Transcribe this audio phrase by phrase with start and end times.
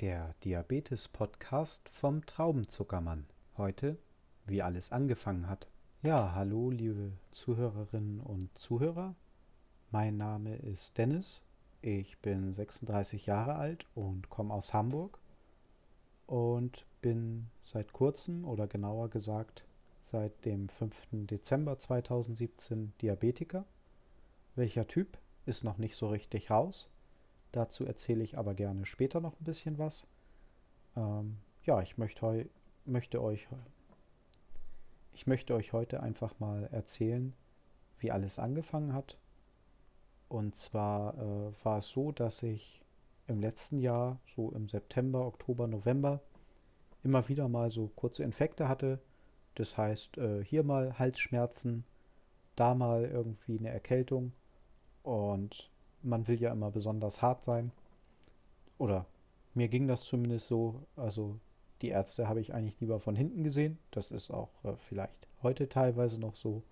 [0.00, 3.26] der Diabetes-Podcast vom Traubenzuckermann.
[3.58, 3.98] Heute,
[4.46, 5.68] wie alles angefangen hat.
[6.02, 9.14] Ja, hallo, liebe Zuhörerinnen und Zuhörer.
[9.90, 11.42] Mein Name ist Dennis.
[11.82, 15.18] Ich bin 36 Jahre alt und komme aus Hamburg
[16.26, 19.66] und bin seit kurzem oder genauer gesagt
[20.00, 21.08] seit dem 5.
[21.12, 23.66] Dezember 2017 Diabetiker.
[24.54, 26.88] Welcher Typ ist noch nicht so richtig raus.
[27.52, 30.06] Dazu erzähle ich aber gerne später noch ein bisschen was.
[30.96, 32.48] Ähm, ja, ich möchte,
[32.84, 33.48] möchte euch
[35.12, 37.34] ich möchte euch heute einfach mal erzählen,
[37.98, 39.18] wie alles angefangen hat.
[40.28, 42.82] Und zwar äh, war es so, dass ich
[43.26, 46.20] im letzten Jahr, so im September, Oktober, November,
[47.02, 49.00] immer wieder mal so kurze Infekte hatte.
[49.56, 51.84] Das heißt, äh, hier mal Halsschmerzen,
[52.56, 54.32] da mal irgendwie eine Erkältung.
[55.02, 55.69] Und
[56.02, 57.72] man will ja immer besonders hart sein.
[58.78, 59.06] Oder
[59.54, 60.82] mir ging das zumindest so.
[60.96, 61.38] Also
[61.82, 63.78] die Ärzte habe ich eigentlich lieber von hinten gesehen.
[63.90, 66.62] Das ist auch äh, vielleicht heute teilweise noch so.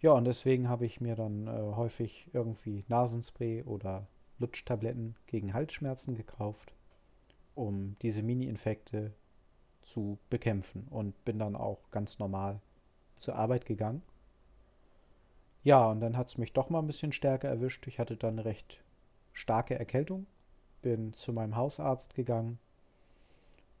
[0.00, 4.06] Ja, und deswegen habe ich mir dann äh, häufig irgendwie Nasenspray oder
[4.38, 6.72] Lutschtabletten gegen Halsschmerzen gekauft,
[7.56, 9.12] um diese Mini-Infekte
[9.82, 12.60] zu bekämpfen und bin dann auch ganz normal
[13.16, 14.02] zur Arbeit gegangen.
[15.68, 17.86] Ja, und dann hat es mich doch mal ein bisschen stärker erwischt.
[17.88, 18.80] Ich hatte dann eine recht
[19.34, 20.24] starke Erkältung,
[20.80, 22.58] bin zu meinem Hausarzt gegangen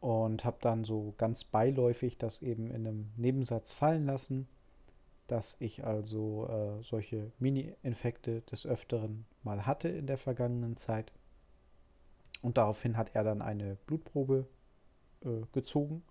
[0.02, 4.48] und habe dann so ganz beiläufig das eben in einem Nebensatz fallen lassen,
[5.28, 11.10] dass ich also äh, solche Mini-Infekte des Öfteren mal hatte in der vergangenen Zeit.
[12.42, 14.46] Und daraufhin hat er dann eine Blutprobe
[15.24, 16.02] äh, gezogen.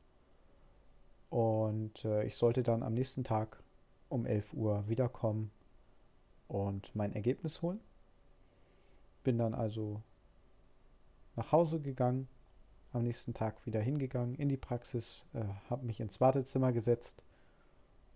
[1.30, 3.62] Und äh, ich sollte dann am nächsten Tag
[4.10, 5.52] um 11 Uhr wiederkommen
[6.48, 7.80] und mein Ergebnis holen.
[9.24, 10.02] Bin dann also
[11.36, 12.28] nach Hause gegangen,
[12.94, 17.22] am nächsten Tag wieder hingegangen in die Praxis, äh, habe mich ins Wartezimmer gesetzt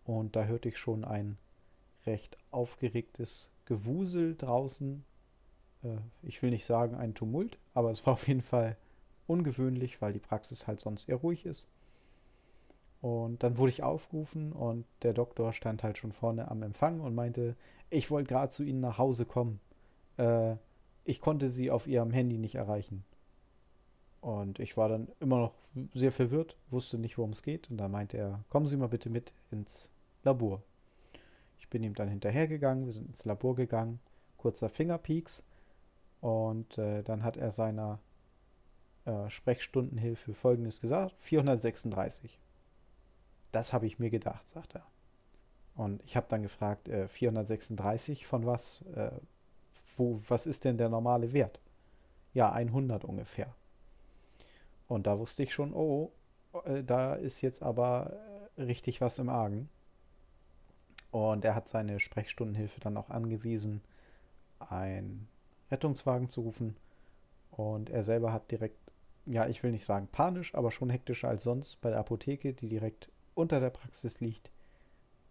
[0.05, 1.37] und da hörte ich schon ein
[2.05, 5.03] recht aufgeregtes Gewusel draußen.
[5.83, 8.75] Äh, ich will nicht sagen ein Tumult, aber es war auf jeden Fall
[9.27, 11.67] ungewöhnlich, weil die Praxis halt sonst eher ruhig ist.
[13.01, 17.15] Und dann wurde ich aufgerufen und der Doktor stand halt schon vorne am Empfang und
[17.15, 17.55] meinte,
[17.89, 19.59] ich wollte gerade zu Ihnen nach Hause kommen.
[20.17, 20.55] Äh,
[21.03, 23.03] ich konnte Sie auf Ihrem Handy nicht erreichen.
[24.21, 25.53] Und ich war dann immer noch
[25.95, 27.71] sehr verwirrt, wusste nicht, worum es geht.
[27.71, 29.89] Und dann meinte er, kommen Sie mal bitte mit ins
[30.23, 30.61] Labor.
[31.59, 33.99] Ich bin ihm dann hinterhergegangen, wir sind ins Labor gegangen,
[34.37, 35.41] kurzer Fingerpeaks.
[36.19, 37.97] Und äh, dann hat er seiner
[39.05, 42.37] äh, Sprechstundenhilfe folgendes gesagt: 436.
[43.51, 44.85] Das habe ich mir gedacht, sagt er.
[45.75, 48.83] Und ich habe dann gefragt, äh, 436 von was?
[48.95, 49.11] Äh,
[49.97, 51.59] wo, was ist denn der normale Wert?
[52.33, 53.53] Ja, 100 ungefähr.
[54.87, 56.11] Und da wusste ich schon, oh,
[56.65, 58.13] äh, da ist jetzt aber
[58.57, 59.69] äh, richtig was im Argen.
[61.11, 63.81] Und er hat seine Sprechstundenhilfe dann auch angewiesen,
[64.59, 65.27] einen
[65.69, 66.75] Rettungswagen zu rufen.
[67.51, 68.77] Und er selber hat direkt,
[69.25, 72.67] ja, ich will nicht sagen panisch, aber schon hektischer als sonst bei der Apotheke, die
[72.67, 74.51] direkt unter der Praxis liegt,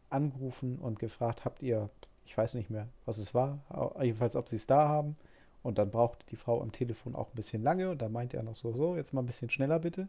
[0.09, 1.91] angerufen und gefragt, habt ihr,
[2.25, 3.61] ich weiß nicht mehr, was es war,
[4.01, 5.17] jedenfalls, ob sie es da haben.
[5.63, 8.43] Und dann brauchte die Frau am Telefon auch ein bisschen lange und dann meinte er
[8.43, 10.09] noch so, so, jetzt mal ein bisschen schneller bitte.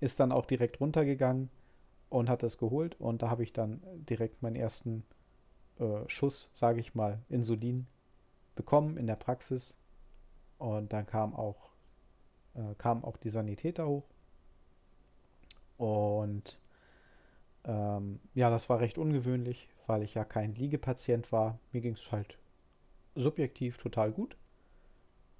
[0.00, 1.48] Ist dann auch direkt runtergegangen
[2.10, 5.04] und hat das geholt und da habe ich dann direkt meinen ersten
[5.78, 7.86] äh, Schuss, sage ich mal, Insulin
[8.54, 9.74] bekommen in der Praxis.
[10.58, 11.70] Und dann kam auch,
[12.54, 14.04] äh, kam auch die Sanitäter hoch.
[15.78, 16.58] Und
[17.66, 21.58] ähm, ja, das war recht ungewöhnlich, weil ich ja kein Liegepatient war.
[21.72, 22.38] Mir ging es halt
[23.14, 24.36] subjektiv total gut.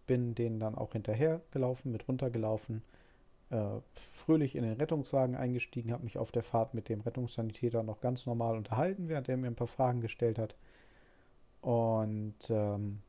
[0.06, 2.82] Bin denen dann auch hinterher gelaufen, mit runtergelaufen,
[3.50, 8.00] äh, fröhlich in den Rettungswagen eingestiegen, habe mich auf der Fahrt mit dem Rettungssanitäter noch
[8.00, 10.56] ganz normal unterhalten, während er mir ein paar Fragen gestellt hat.
[11.60, 13.00] Und ähm,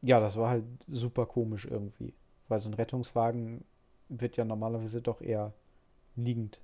[0.00, 2.12] ja, das war halt super komisch irgendwie,
[2.48, 3.64] weil so ein Rettungswagen
[4.08, 5.52] wird ja normalerweise doch eher
[6.16, 6.60] liegend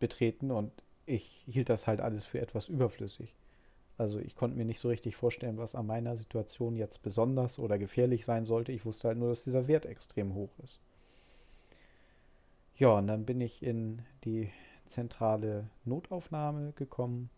[0.00, 0.72] betreten und
[1.08, 3.34] ich hielt das halt alles für etwas überflüssig.
[3.96, 7.78] Also ich konnte mir nicht so richtig vorstellen, was an meiner Situation jetzt besonders oder
[7.78, 8.70] gefährlich sein sollte.
[8.70, 10.80] Ich wusste halt nur, dass dieser Wert extrem hoch ist.
[12.76, 14.50] Ja, und dann bin ich in die
[14.84, 17.30] zentrale Notaufnahme gekommen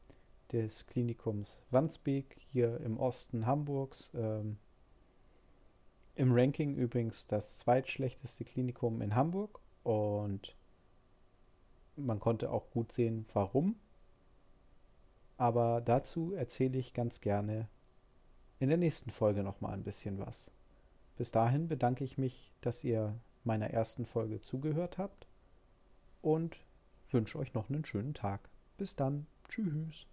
[0.52, 4.10] des Klinikums Wandsbek hier im Osten Hamburgs.
[4.14, 4.58] Ähm,
[6.14, 10.56] Im Ranking übrigens das zweitschlechteste Klinikum in Hamburg und
[12.04, 13.76] man konnte auch gut sehen, warum.
[15.36, 17.68] Aber dazu erzähle ich ganz gerne
[18.58, 20.50] in der nächsten Folge nochmal ein bisschen was.
[21.16, 25.26] Bis dahin bedanke ich mich, dass ihr meiner ersten Folge zugehört habt
[26.20, 26.58] und
[27.08, 28.50] wünsche euch noch einen schönen Tag.
[28.76, 29.26] Bis dann.
[29.48, 30.09] Tschüss.